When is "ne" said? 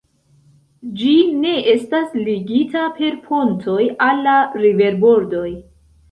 1.41-1.49